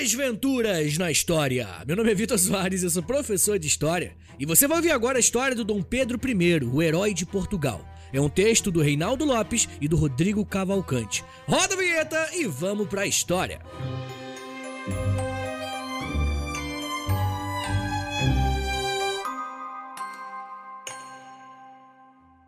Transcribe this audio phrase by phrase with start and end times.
[0.00, 1.68] Desventuras na História.
[1.86, 4.16] Meu nome é Vitor Soares, eu sou professor de História.
[4.38, 7.86] E você vai ouvir agora a história do Dom Pedro I, o herói de Portugal.
[8.10, 11.22] É um texto do Reinaldo Lopes e do Rodrigo Cavalcante.
[11.46, 13.60] Roda a vinheta e vamos pra história.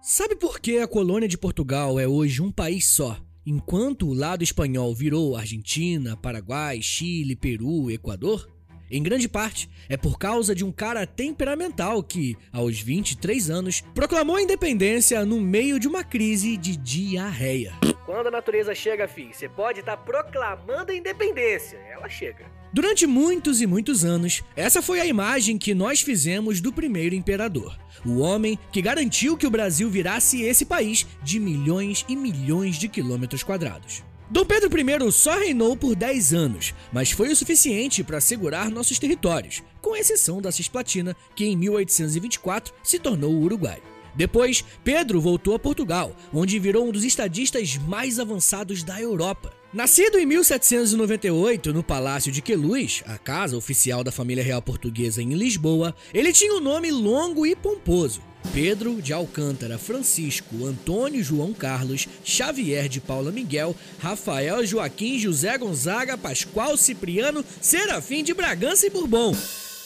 [0.01, 3.21] Sabe por que a colônia de Portugal é hoje um país só?
[3.45, 8.49] Enquanto o lado espanhol virou Argentina, Paraguai, Chile, Peru, Equador,
[8.89, 14.37] em grande parte é por causa de um cara temperamental que, aos 23 anos, proclamou
[14.37, 17.73] a independência no meio de uma crise de diarreia.
[18.07, 21.79] Quando a natureza chega, fi, você pode estar tá proclamando a independência.
[21.79, 22.62] Ela chega.
[22.73, 27.79] Durante muitos e muitos anos, essa foi a imagem que nós fizemos do primeiro imperador.
[28.03, 32.89] O homem que garantiu que o Brasil virasse esse país de milhões e milhões de
[32.89, 34.03] quilômetros quadrados.
[34.31, 38.99] Dom Pedro I só reinou por 10 anos, mas foi o suficiente para assegurar nossos
[38.99, 43.83] territórios, com exceção da Cisplatina, que em 1824 se tornou o Uruguai.
[44.15, 49.53] Depois, Pedro voltou a Portugal, onde virou um dos estadistas mais avançados da Europa.
[49.73, 55.33] Nascido em 1798 no Palácio de Queluz, a casa oficial da família real portuguesa em
[55.33, 58.21] Lisboa, ele tinha um nome longo e pomposo.
[58.53, 66.19] Pedro de Alcântara, Francisco, Antônio João Carlos, Xavier de Paula Miguel, Rafael Joaquim José Gonzaga,
[66.19, 69.35] Pascoal Cipriano, Serafim de Bragança e Bourbon.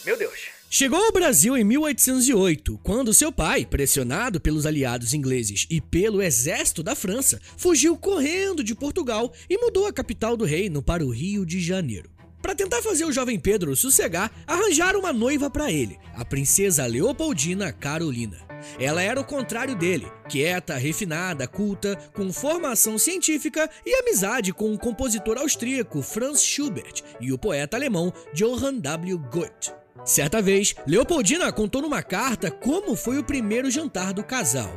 [0.05, 0.56] Meu Deus!
[0.69, 6.83] Chegou ao Brasil em 1808, quando seu pai, pressionado pelos aliados ingleses e pelo exército
[6.83, 11.45] da França, fugiu correndo de Portugal e mudou a capital do reino para o Rio
[11.45, 12.11] de Janeiro.
[12.41, 17.71] Para tentar fazer o jovem Pedro sossegar, arranjaram uma noiva para ele, a princesa Leopoldina
[17.71, 18.37] Carolina.
[18.77, 24.77] Ela era o contrário dele, quieta, refinada, culta, com formação científica e amizade com o
[24.77, 29.17] compositor austríaco Franz Schubert e o poeta alemão Johann W.
[29.31, 29.86] Goethe.
[30.05, 34.69] Certa vez, Leopoldina contou numa carta como foi o primeiro jantar do casal.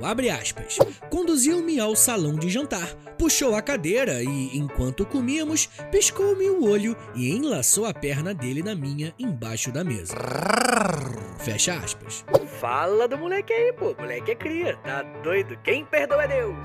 [1.09, 7.31] Conduziu-me ao salão de jantar, puxou a cadeira e, enquanto comíamos, piscou-me o olho e
[7.31, 10.15] enlaçou a perna dele na minha embaixo da mesa.
[11.39, 12.25] Fecha aspas.
[12.61, 13.95] Fala do moleque aí, pô.
[13.99, 14.77] Moleque é cria.
[14.79, 15.57] Tá doido?
[15.63, 16.57] Quem perdoa é Deus.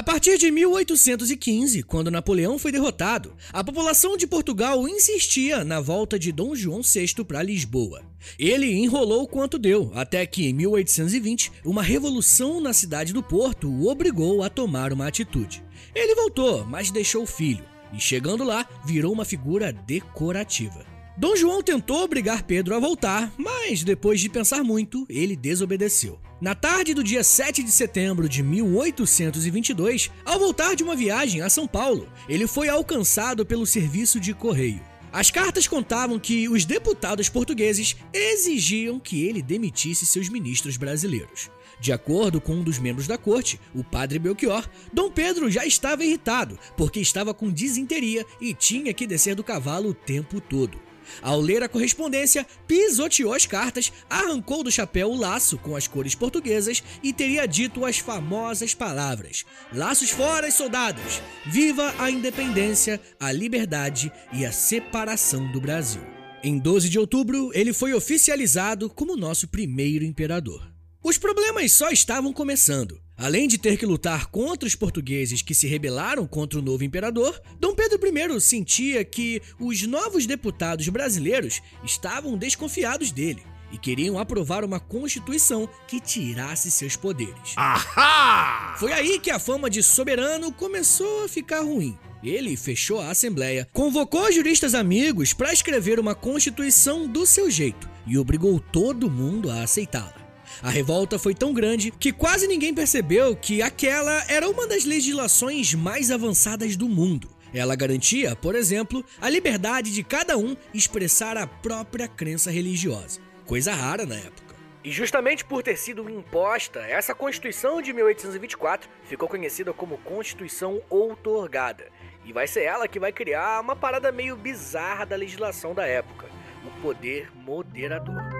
[0.00, 6.18] A partir de 1815, quando Napoleão foi derrotado, a população de Portugal insistia na volta
[6.18, 8.00] de Dom João VI para Lisboa.
[8.38, 13.90] Ele enrolou quanto deu, até que em 1820, uma revolução na cidade do Porto o
[13.90, 15.62] obrigou a tomar uma atitude.
[15.94, 20.89] Ele voltou, mas deixou o filho, e chegando lá, virou uma figura decorativa.
[21.16, 26.18] Dom João tentou obrigar Pedro a voltar, mas depois de pensar muito, ele desobedeceu.
[26.40, 31.50] Na tarde do dia 7 de setembro de 1822, ao voltar de uma viagem a
[31.50, 34.80] São Paulo, ele foi alcançado pelo serviço de correio.
[35.12, 41.50] As cartas contavam que os deputados portugueses exigiam que ele demitisse seus ministros brasileiros.
[41.80, 46.04] De acordo com um dos membros da corte, o padre Belchior, Dom Pedro já estava
[46.04, 50.89] irritado porque estava com disenteria e tinha que descer do cavalo o tempo todo.
[51.22, 56.14] Ao ler a correspondência, pisoteou as cartas, arrancou do chapéu o laço com as cores
[56.14, 61.20] portuguesas e teria dito as famosas palavras: Laços fora, soldados!
[61.46, 66.02] Viva a independência, a liberdade e a separação do Brasil.
[66.42, 70.70] Em 12 de outubro, ele foi oficializado como nosso primeiro imperador.
[71.02, 73.00] Os problemas só estavam começando.
[73.20, 77.38] Além de ter que lutar contra os portugueses que se rebelaram contra o novo imperador,
[77.60, 84.64] Dom Pedro I sentia que os novos deputados brasileiros estavam desconfiados dele e queriam aprovar
[84.64, 87.52] uma constituição que tirasse seus poderes.
[87.56, 88.74] Ahá!
[88.78, 91.98] Foi aí que a fama de soberano começou a ficar ruim.
[92.24, 98.16] Ele fechou a Assembleia, convocou juristas amigos para escrever uma constituição do seu jeito e
[98.16, 100.19] obrigou todo mundo a aceitá-la.
[100.62, 105.74] A revolta foi tão grande que quase ninguém percebeu que aquela era uma das legislações
[105.74, 107.28] mais avançadas do mundo.
[107.52, 113.74] Ela garantia, por exemplo, a liberdade de cada um expressar a própria crença religiosa, coisa
[113.74, 114.50] rara na época.
[114.82, 121.88] E justamente por ter sido imposta, essa Constituição de 1824 ficou conhecida como Constituição Outorgada.
[122.24, 126.28] E vai ser ela que vai criar uma parada meio bizarra da legislação da época:
[126.64, 128.39] o poder moderador.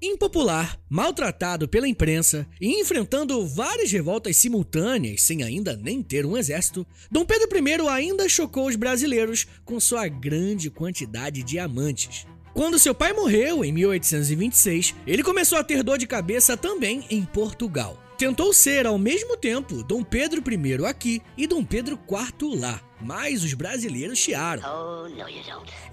[0.00, 6.86] Impopular, maltratado pela imprensa e enfrentando várias revoltas simultâneas sem ainda nem ter um exército,
[7.10, 12.26] Dom Pedro I ainda chocou os brasileiros com sua grande quantidade de amantes.
[12.54, 17.24] Quando seu pai morreu em 1826, ele começou a ter dor de cabeça também em
[17.24, 18.07] Portugal.
[18.18, 23.44] Tentou ser ao mesmo tempo Dom Pedro I aqui e Dom Pedro IV lá, mas
[23.44, 24.62] os brasileiros chiaram.
[24.64, 25.06] Oh,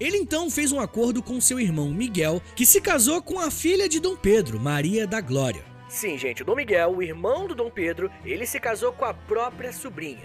[0.00, 3.88] Ele então fez um acordo com seu irmão Miguel, que se casou com a filha
[3.88, 5.75] de Dom Pedro, Maria da Glória.
[5.88, 9.14] Sim, gente, o Dom Miguel, o irmão do Dom Pedro, ele se casou com a
[9.14, 10.18] própria sobrinha.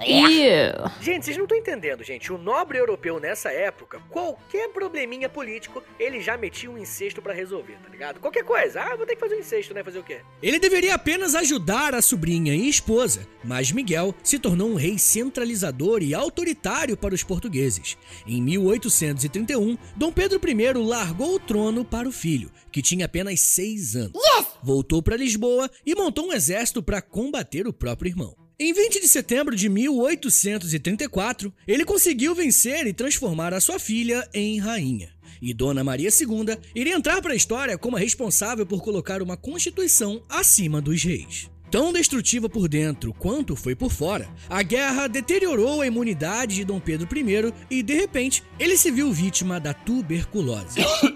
[1.00, 2.34] Gente, vocês não estão entendendo, gente.
[2.34, 7.78] O nobre europeu nessa época, qualquer probleminha político, ele já metia um incesto para resolver,
[7.84, 8.20] tá ligado?
[8.20, 8.82] Qualquer coisa.
[8.82, 9.84] Ah, vou ter que fazer um incesto, né?
[9.84, 10.22] Fazer o quê?
[10.42, 16.02] Ele deveria apenas ajudar a sobrinha e esposa, mas Miguel se tornou um rei centralizador
[16.02, 17.98] e autoritário para os portugueses.
[18.26, 23.96] Em 1831, Dom Pedro I largou o trono para o filho, que tinha apenas seis
[23.96, 24.14] anos.
[24.16, 24.48] Yes!
[24.64, 28.36] Voltou para Lisboa Lisboa e montou um exército para combater o próprio irmão.
[28.60, 34.60] Em 20 de setembro de 1834, ele conseguiu vencer e transformar a sua filha em
[34.60, 35.10] rainha.
[35.42, 39.36] E Dona Maria II iria entrar para a história como a responsável por colocar uma
[39.36, 41.50] constituição acima dos reis.
[41.72, 46.80] Tão destrutiva por dentro quanto foi por fora, a guerra deteriorou a imunidade de Dom
[46.80, 50.82] Pedro I e, de repente, ele se viu vítima da tuberculose.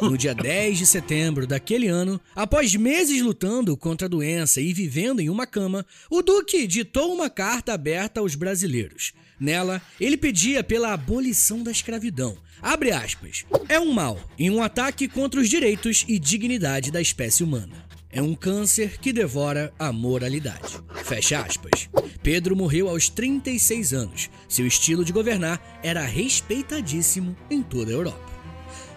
[0.00, 5.20] No dia 10 de setembro daquele ano, após meses lutando contra a doença e vivendo
[5.20, 9.12] em uma cama, o Duque ditou uma carta aberta aos brasileiros.
[9.40, 12.36] Nela, ele pedia pela abolição da escravidão.
[12.62, 13.44] Abre aspas.
[13.68, 17.86] É um mal e um ataque contra os direitos e dignidade da espécie humana.
[18.10, 20.80] É um câncer que devora a moralidade.
[21.04, 21.88] Fecha aspas.
[22.22, 24.30] Pedro morreu aos 36 anos.
[24.48, 28.37] Seu estilo de governar era respeitadíssimo em toda a Europa.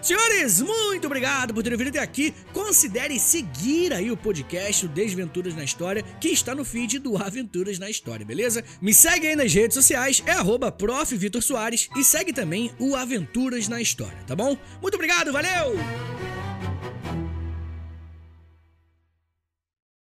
[0.00, 2.34] Senhores, muito obrigado por terem vindo até aqui.
[2.52, 7.88] Considere seguir aí o podcast Desventuras na História, que está no feed do Aventuras na
[7.88, 8.64] História, beleza?
[8.80, 10.74] Me segue aí nas redes sociais, é arroba
[11.96, 14.56] e segue também o Aventuras na História, tá bom?
[14.80, 16.11] Muito obrigado, valeu!